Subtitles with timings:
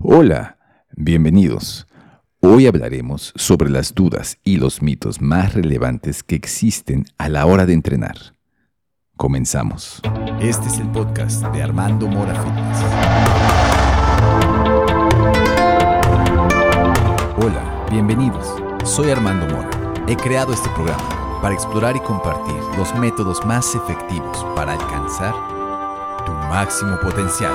[0.00, 0.58] Hola,
[0.94, 1.88] bienvenidos.
[2.40, 7.66] Hoy hablaremos sobre las dudas y los mitos más relevantes que existen a la hora
[7.66, 8.16] de entrenar.
[9.16, 10.00] Comenzamos.
[10.40, 12.78] Este es el podcast de Armando Mora Fitness.
[17.42, 18.54] Hola, bienvenidos.
[18.84, 19.70] Soy Armando Mora.
[20.06, 25.34] He creado este programa para explorar y compartir los métodos más efectivos para alcanzar
[26.24, 27.52] tu máximo potencial.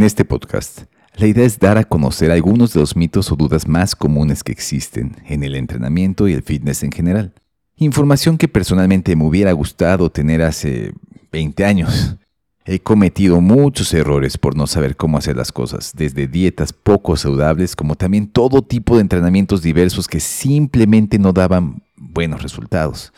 [0.00, 3.68] En este podcast, la idea es dar a conocer algunos de los mitos o dudas
[3.68, 7.34] más comunes que existen en el entrenamiento y el fitness en general.
[7.76, 10.94] Información que personalmente me hubiera gustado tener hace
[11.32, 12.16] 20 años.
[12.64, 17.76] He cometido muchos errores por no saber cómo hacer las cosas, desde dietas poco saludables
[17.76, 23.12] como también todo tipo de entrenamientos diversos que simplemente no daban buenos resultados.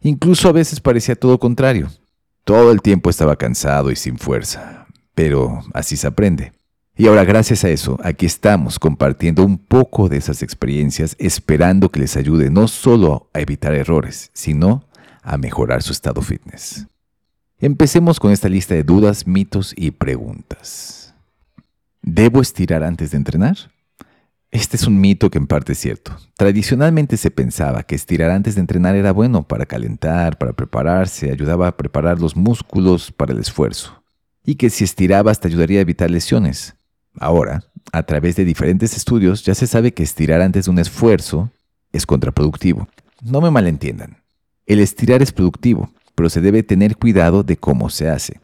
[0.00, 1.90] Incluso a veces parecía todo contrario.
[2.44, 4.83] Todo el tiempo estaba cansado y sin fuerza,
[5.14, 6.52] pero así se aprende.
[6.96, 12.00] Y ahora gracias a eso, aquí estamos compartiendo un poco de esas experiencias, esperando que
[12.00, 14.84] les ayude no solo a evitar errores, sino
[15.22, 16.86] a mejorar su estado fitness.
[17.58, 21.14] Empecemos con esta lista de dudas, mitos y preguntas.
[22.02, 23.56] ¿Debo estirar antes de entrenar?
[24.50, 26.16] Este es un mito que en parte es cierto.
[26.36, 31.66] Tradicionalmente se pensaba que estirar antes de entrenar era bueno para calentar, para prepararse, ayudaba
[31.66, 34.03] a preparar los músculos para el esfuerzo,
[34.44, 36.74] y que si estirabas te ayudaría a evitar lesiones.
[37.18, 41.50] Ahora, a través de diferentes estudios ya se sabe que estirar antes de un esfuerzo
[41.92, 42.88] es contraproductivo.
[43.22, 44.18] No me malentiendan.
[44.66, 48.40] El estirar es productivo, pero se debe tener cuidado de cómo se hace.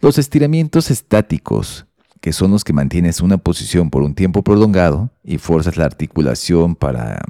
[0.00, 1.86] Los estiramientos estáticos,
[2.20, 6.74] que son los que mantienes una posición por un tiempo prolongado y fuerzas la articulación
[6.74, 7.22] para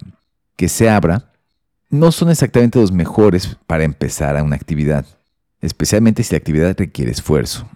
[0.57, 1.33] que se abra,
[1.89, 5.05] no son exactamente los mejores para empezar a una actividad,
[5.61, 7.69] especialmente si la actividad requiere esfuerzo.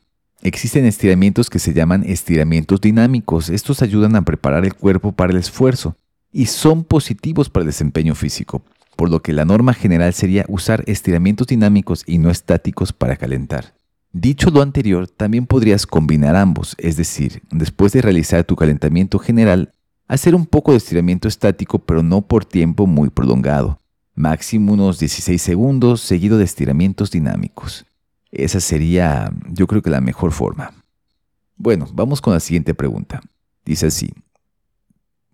[0.44, 3.48] Existen estiramientos que se llaman estiramientos dinámicos.
[3.48, 5.96] Estos ayudan a preparar el cuerpo para el esfuerzo
[6.32, 8.60] y son positivos para el desempeño físico,
[8.94, 13.72] por lo que la norma general sería usar estiramientos dinámicos y no estáticos para calentar.
[14.12, 19.72] Dicho lo anterior, también podrías combinar ambos, es decir, después de realizar tu calentamiento general,
[20.08, 23.78] hacer un poco de estiramiento estático pero no por tiempo muy prolongado,
[24.14, 27.86] máximo unos 16 segundos seguido de estiramientos dinámicos.
[28.34, 30.72] Esa sería, yo creo que la mejor forma.
[31.56, 33.20] Bueno, vamos con la siguiente pregunta.
[33.64, 34.12] Dice así,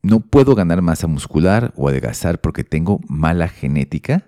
[0.03, 4.25] ¿No puedo ganar masa muscular o adelgazar porque tengo mala genética?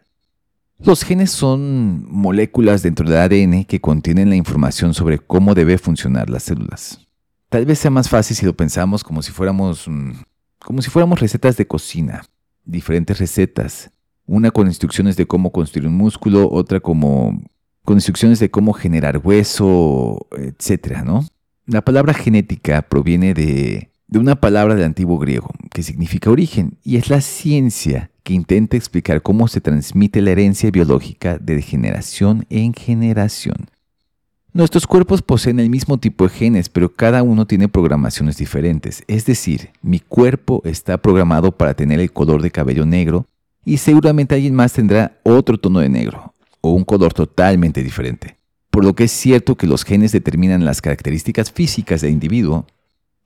[0.78, 6.28] Los genes son moléculas dentro del ADN que contienen la información sobre cómo debe funcionar
[6.28, 7.00] las células.
[7.48, 10.12] Tal vez sea más fácil si lo pensamos como si fuéramos mm,
[10.58, 12.22] como si fuéramos recetas de cocina,
[12.64, 13.90] diferentes recetas,
[14.26, 17.42] una con instrucciones de cómo construir un músculo, otra como
[17.84, 21.26] con instrucciones de cómo generar hueso, etcétera, ¿no?
[21.66, 26.98] La palabra genética proviene de de una palabra del antiguo griego que significa origen y
[26.98, 32.74] es la ciencia que intenta explicar cómo se transmite la herencia biológica de generación en
[32.74, 33.70] generación.
[34.52, 39.02] Nuestros cuerpos poseen el mismo tipo de genes, pero cada uno tiene programaciones diferentes.
[39.08, 43.24] Es decir, mi cuerpo está programado para tener el color de cabello negro
[43.64, 46.31] y seguramente alguien más tendrá otro tono de negro
[46.62, 48.36] o un color totalmente diferente.
[48.70, 52.66] Por lo que es cierto que los genes determinan las características físicas del individuo,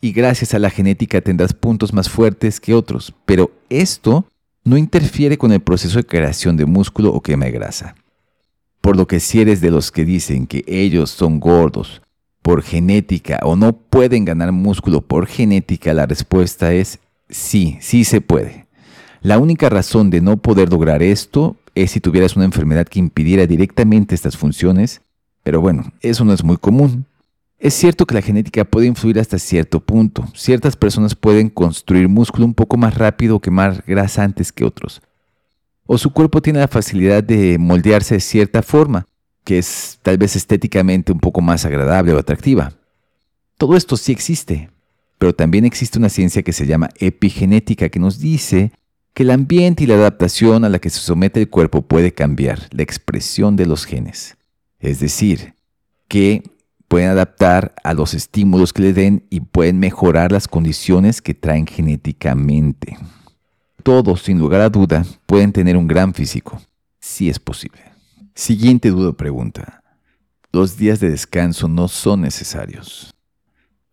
[0.00, 4.26] y gracias a la genética tendrás puntos más fuertes que otros, pero esto
[4.64, 7.94] no interfiere con el proceso de creación de músculo o quema de grasa.
[8.80, 12.02] Por lo que si eres de los que dicen que ellos son gordos
[12.42, 16.98] por genética o no pueden ganar músculo por genética, la respuesta es
[17.28, 18.65] sí, sí se puede.
[19.26, 23.44] La única razón de no poder lograr esto es si tuvieras una enfermedad que impidiera
[23.48, 25.00] directamente estas funciones,
[25.42, 27.06] pero bueno, eso no es muy común.
[27.58, 30.28] Es cierto que la genética puede influir hasta cierto punto.
[30.32, 35.02] Ciertas personas pueden construir músculo un poco más rápido o quemar grasa antes que otros.
[35.86, 39.08] O su cuerpo tiene la facilidad de moldearse de cierta forma,
[39.42, 42.74] que es tal vez estéticamente un poco más agradable o atractiva.
[43.58, 44.70] Todo esto sí existe,
[45.18, 48.70] pero también existe una ciencia que se llama epigenética que nos dice
[49.16, 52.68] que el ambiente y la adaptación a la que se somete el cuerpo puede cambiar
[52.70, 54.36] la expresión de los genes.
[54.78, 55.54] Es decir,
[56.06, 56.42] que
[56.86, 61.66] pueden adaptar a los estímulos que le den y pueden mejorar las condiciones que traen
[61.66, 62.98] genéticamente.
[63.82, 66.60] Todos, sin lugar a duda, pueden tener un gran físico,
[67.00, 67.80] si es posible.
[68.34, 69.82] Siguiente duda o pregunta.
[70.52, 73.14] Los días de descanso no son necesarios.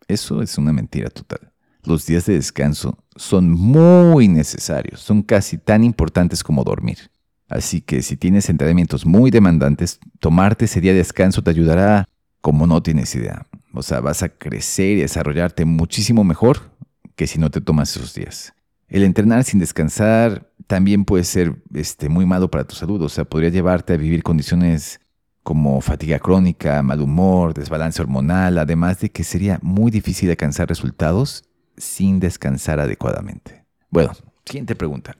[0.06, 1.53] Eso es una mentira total.
[1.86, 7.10] Los días de descanso son muy necesarios, son casi tan importantes como dormir.
[7.48, 12.08] Así que si tienes entrenamientos muy demandantes, tomarte ese día de descanso te ayudará
[12.40, 13.46] como no tienes idea.
[13.74, 16.70] O sea, vas a crecer y desarrollarte muchísimo mejor
[17.16, 18.54] que si no te tomas esos días.
[18.88, 23.02] El entrenar sin descansar también puede ser este, muy malo para tu salud.
[23.02, 25.00] O sea, podría llevarte a vivir condiciones
[25.42, 31.44] como fatiga crónica, mal humor, desbalance hormonal, además de que sería muy difícil alcanzar resultados
[31.76, 33.64] sin descansar adecuadamente.
[33.90, 34.12] Bueno,
[34.44, 35.16] siguiente pregunta.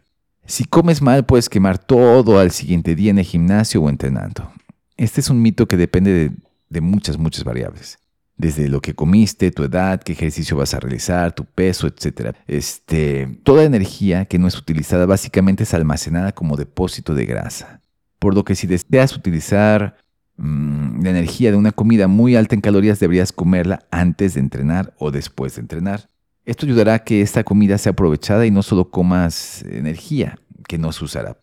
[0.46, 4.52] Si comes mal, puedes quemar todo al siguiente día en el gimnasio o entrenando.
[4.96, 6.32] Este es un mito que depende
[6.68, 7.98] de, muchas, muchas variables.
[8.36, 12.36] Desde lo que comiste, tu edad, qué ejercicio vas a realizar, tu peso, etc.
[12.46, 17.80] Este, toda energía que no es utilizada básicamente es almacenada como depósito de grasa.
[18.18, 19.96] Por lo que si deseas utilizar
[20.36, 24.94] mm, la energía de una comida muy alta en calorías, deberías comerla antes de entrenar
[24.98, 26.08] o después de entrenar.
[26.44, 30.38] Esto ayudará a que esta comida sea aprovechada y no solo comas energía
[30.68, 31.38] que no se usará.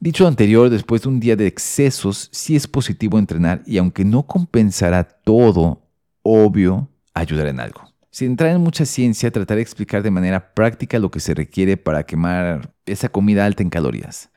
[0.00, 4.26] Dicho anterior, después de un día de excesos, sí es positivo entrenar y aunque no
[4.26, 5.82] compensará todo,
[6.22, 7.82] obvio, ayudará en algo.
[8.10, 11.76] Sin entrar en mucha ciencia, trataré de explicar de manera práctica lo que se requiere
[11.76, 14.30] para quemar esa comida alta en calorías.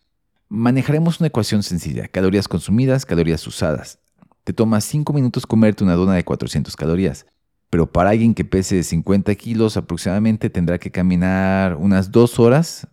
[0.50, 4.00] Manejaremos una ecuación sencilla, calorías consumidas, calorías usadas.
[4.44, 7.26] Te toma 5 minutos comerte una dona de 400 calorías
[7.70, 12.88] pero para alguien que pese 50 kilos aproximadamente tendrá que caminar unas dos horas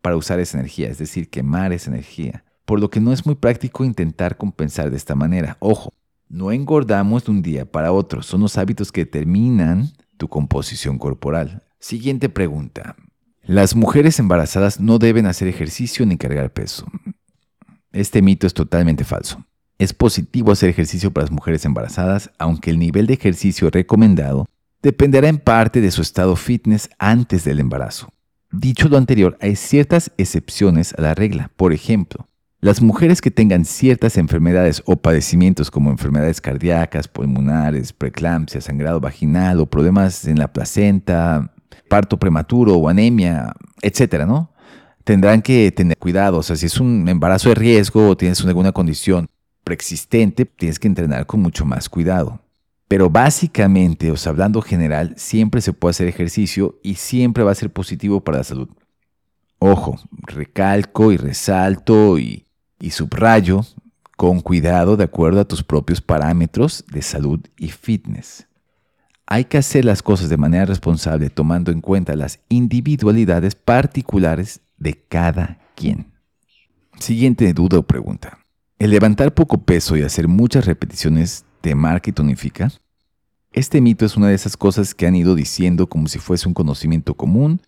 [0.00, 2.44] para usar esa energía, es decir, quemar esa energía.
[2.64, 5.56] Por lo que no es muy práctico intentar compensar de esta manera.
[5.60, 5.92] Ojo,
[6.28, 11.62] no engordamos de un día para otro, son los hábitos que determinan tu composición corporal.
[11.78, 12.96] Siguiente pregunta.
[13.42, 16.86] Las mujeres embarazadas no deben hacer ejercicio ni cargar peso.
[17.90, 19.44] Este mito es totalmente falso.
[19.78, 24.46] Es positivo hacer ejercicio para las mujeres embarazadas, aunque el nivel de ejercicio recomendado
[24.82, 28.12] dependerá en parte de su estado fitness antes del embarazo.
[28.50, 31.50] Dicho lo anterior, hay ciertas excepciones a la regla.
[31.56, 32.26] Por ejemplo,
[32.60, 39.58] las mujeres que tengan ciertas enfermedades o padecimientos como enfermedades cardíacas, pulmonares, preeclampsia, sangrado vaginal
[39.58, 41.52] o problemas en la placenta,
[41.88, 44.52] parto prematuro o anemia, etcétera, ¿no?
[45.02, 46.38] Tendrán que tener cuidado.
[46.38, 49.26] O sea, si es un embarazo de riesgo o tienes alguna condición
[49.64, 52.40] preexistente, tienes que entrenar con mucho más cuidado.
[52.88, 57.72] Pero básicamente, o hablando general, siempre se puede hacer ejercicio y siempre va a ser
[57.72, 58.68] positivo para la salud.
[59.58, 62.44] Ojo, recalco y resalto y
[62.90, 63.64] subrayo
[64.16, 68.46] con cuidado de acuerdo a tus propios parámetros de salud y fitness.
[69.26, 74.94] Hay que hacer las cosas de manera responsable tomando en cuenta las individualidades particulares de
[74.94, 76.12] cada quien.
[76.98, 78.41] Siguiente duda o pregunta.
[78.82, 82.72] El levantar poco peso y hacer muchas repeticiones te marca y tonifica.
[83.52, 86.54] Este mito es una de esas cosas que han ido diciendo como si fuese un
[86.54, 87.60] conocimiento común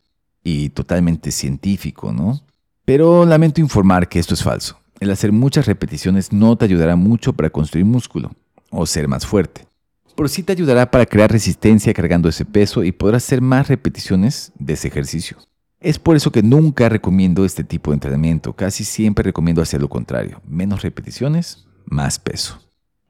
[0.43, 2.43] y totalmente científico, ¿no?
[2.85, 4.81] Pero lamento informar que esto es falso.
[4.99, 8.33] El hacer muchas repeticiones no te ayudará mucho para construir músculo
[8.73, 9.69] o ser más fuerte.
[10.17, 14.51] Pero sí te ayudará para crear resistencia cargando ese peso y podrás hacer más repeticiones
[14.59, 15.37] de ese ejercicio.
[15.85, 19.91] Es por eso que nunca recomiendo este tipo de entrenamiento, casi siempre recomiendo hacer lo
[19.91, 22.59] contrario, menos repeticiones, más peso.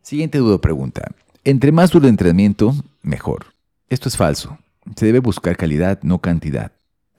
[0.02, 1.12] Siguiente duda o pregunta.
[1.44, 3.46] Entre más duro el entrenamiento, mejor.
[3.88, 4.58] Esto es falso.
[4.96, 6.72] Se debe buscar calidad, no cantidad.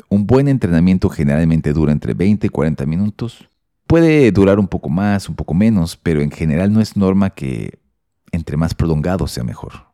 [0.09, 3.47] Un buen entrenamiento generalmente dura entre 20 y 40 minutos.
[3.87, 7.79] Puede durar un poco más, un poco menos, pero en general no es norma que
[8.33, 9.85] entre más prolongado sea mejor.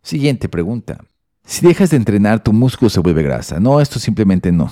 [0.00, 1.04] Siguiente pregunta.
[1.44, 3.58] Si dejas de entrenar, tu músculo se vuelve grasa.
[3.58, 4.70] No, esto simplemente no.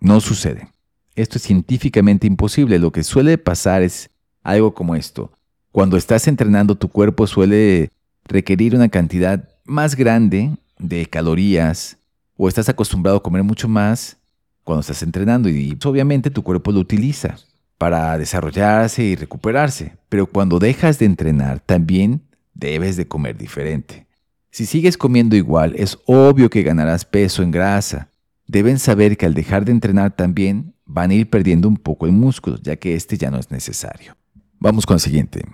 [0.00, 0.68] No sucede.
[1.14, 2.78] Esto es científicamente imposible.
[2.78, 4.10] Lo que suele pasar es
[4.42, 5.30] algo como esto.
[5.72, 7.90] Cuando estás entrenando, tu cuerpo suele
[8.24, 11.96] requerir una cantidad más grande de calorías
[12.36, 14.16] o estás acostumbrado a comer mucho más
[14.64, 17.36] cuando estás entrenando y obviamente tu cuerpo lo utiliza
[17.76, 19.96] para desarrollarse y recuperarse.
[20.08, 22.22] Pero cuando dejas de entrenar, también
[22.54, 24.06] debes de comer diferente.
[24.50, 28.08] Si sigues comiendo igual, es obvio que ganarás peso en grasa,
[28.50, 32.12] deben saber que al dejar de entrenar también van a ir perdiendo un poco el
[32.12, 34.16] músculo, ya que este ya no es necesario.
[34.58, 35.44] Vamos con el siguiente.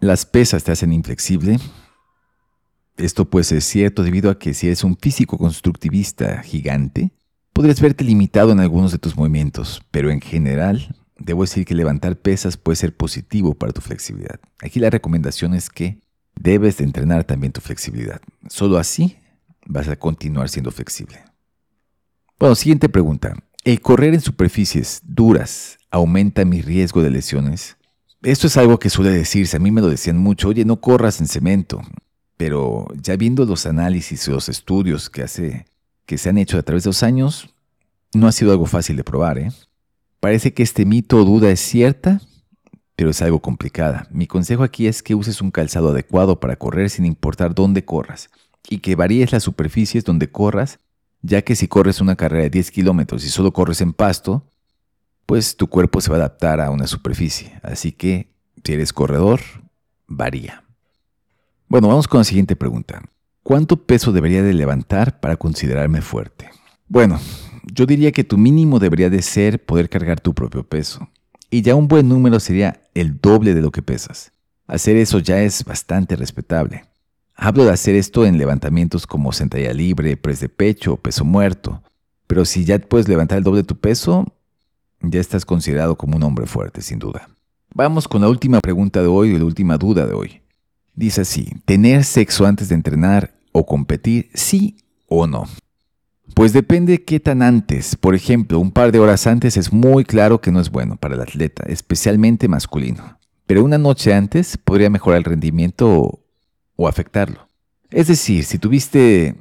[0.00, 1.58] ¿Las pesas te hacen inflexible?
[2.96, 7.12] Esto puede ser cierto debido a que si eres un físico constructivista gigante,
[7.52, 12.16] podrías verte limitado en algunos de tus movimientos, pero en general, debo decir que levantar
[12.16, 14.40] pesas puede ser positivo para tu flexibilidad.
[14.60, 16.00] Aquí la recomendación es que
[16.34, 18.20] debes de entrenar también tu flexibilidad.
[18.48, 19.18] Solo así
[19.66, 21.20] vas a continuar siendo flexible.
[22.38, 23.34] Bueno, siguiente pregunta.
[23.62, 27.76] ¿El correr en superficies duras aumenta mi riesgo de lesiones?
[28.22, 31.20] Esto es algo que suele decirse, a mí me lo decían mucho, oye, no corras
[31.20, 31.80] en cemento.
[32.36, 35.66] Pero ya viendo los análisis y los estudios que, hace,
[36.06, 37.54] que se han hecho a través de los años,
[38.12, 39.38] no ha sido algo fácil de probar.
[39.38, 39.52] ¿eh?
[40.18, 42.20] Parece que este mito o duda es cierta,
[42.96, 44.08] pero es algo complicada.
[44.10, 48.30] Mi consejo aquí es que uses un calzado adecuado para correr sin importar dónde corras
[48.68, 50.80] y que varíes las superficies donde corras,
[51.24, 54.44] ya que si corres una carrera de 10 kilómetros y solo corres en pasto,
[55.24, 57.58] pues tu cuerpo se va a adaptar a una superficie.
[57.62, 58.28] Así que
[58.62, 59.40] si eres corredor,
[60.06, 60.64] varía.
[61.66, 63.02] Bueno, vamos con la siguiente pregunta.
[63.42, 66.50] ¿Cuánto peso debería de levantar para considerarme fuerte?
[66.88, 67.18] Bueno,
[67.72, 71.08] yo diría que tu mínimo debería de ser poder cargar tu propio peso.
[71.48, 74.30] Y ya un buen número sería el doble de lo que pesas.
[74.66, 76.84] Hacer eso ya es bastante respetable.
[77.36, 81.82] Hablo de hacer esto en levantamientos como sentadilla libre, press de pecho, peso muerto.
[82.26, 84.32] Pero si ya puedes levantar el doble de tu peso,
[85.00, 87.28] ya estás considerado como un hombre fuerte, sin duda.
[87.74, 90.42] Vamos con la última pregunta de hoy y la última duda de hoy.
[90.94, 94.76] Dice así, ¿tener sexo antes de entrenar o competir, sí
[95.08, 95.44] o no?
[96.34, 97.96] Pues depende qué tan antes.
[97.96, 101.16] Por ejemplo, un par de horas antes es muy claro que no es bueno para
[101.16, 103.18] el atleta, especialmente masculino.
[103.46, 106.23] Pero una noche antes podría mejorar el rendimiento
[106.76, 107.48] o, afectarlo.
[107.90, 109.36] Es decir, si tuviste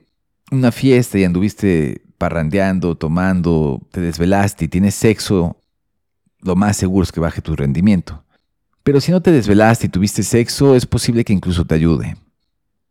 [0.52, 5.58] una fiesta y anduviste parrandeando, tomando, te desvelaste y tienes sexo,
[6.42, 8.24] lo más seguro es que baje tu rendimiento.
[8.84, 12.18] Pero si no te desvelaste y tuviste sexo, es posible que incluso te ayude.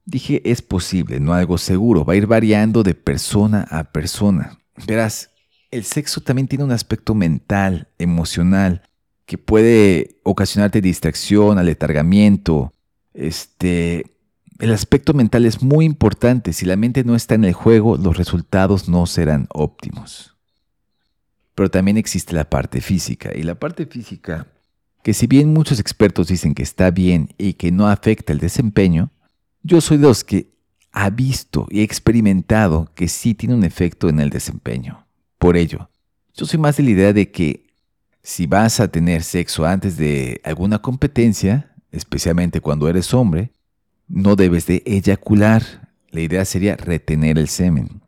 [0.04, 4.58] Dije es posible, no algo seguro, va a ir variando de persona a persona.
[4.86, 5.30] Verás,
[5.70, 8.82] el sexo también tiene un aspecto mental, emocional,
[9.26, 12.72] que puede ocasionarte distracción, aletargamiento.
[13.14, 14.06] Este,
[14.58, 16.52] el aspecto mental es muy importante.
[16.52, 20.36] Si la mente no está en el juego, los resultados no serán óptimos.
[21.54, 23.30] Pero también existe la parte física.
[23.34, 24.46] Y la parte física,
[25.02, 29.10] que si bien muchos expertos dicen que está bien y que no afecta el desempeño,
[29.62, 30.52] yo soy de los que
[30.92, 35.06] ha visto y experimentado que sí tiene un efecto en el desempeño.
[35.38, 35.88] Por ello,
[36.34, 37.66] yo soy más de la idea de que
[38.22, 43.50] si vas a tener sexo antes de alguna competencia, especialmente cuando eres hombre,
[44.08, 45.90] no debes de eyacular.
[46.10, 48.02] La idea sería retener el semen.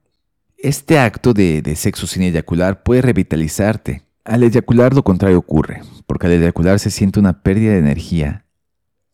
[0.58, 4.02] Este acto de, de, sexo sin eyacular puede revitalizarte.
[4.24, 8.44] Al eyacular lo contrario ocurre, porque al eyacular se siente una pérdida de energía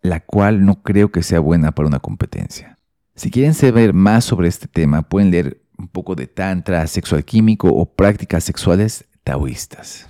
[0.02, 2.78] la cual no creo que sea buena para una competencia.
[3.14, 7.68] Si quieren saber más sobre este tema, pueden leer un poco de tantra, sexual químico
[7.68, 10.08] o prácticas sexuales taoístas.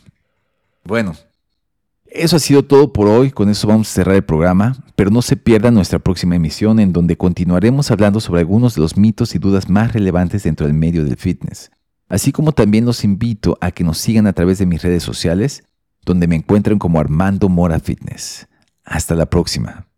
[0.84, 1.14] Bueno,
[2.10, 5.22] eso ha sido todo por hoy, con eso vamos a cerrar el programa, pero no
[5.22, 9.38] se pierdan nuestra próxima emisión en donde continuaremos hablando sobre algunos de los mitos y
[9.38, 11.70] dudas más relevantes dentro del medio del fitness.
[12.08, 15.62] Así como también los invito a que nos sigan a través de mis redes sociales,
[16.04, 18.48] donde me encuentran como Armando Mora Fitness.
[18.84, 19.89] Hasta la próxima.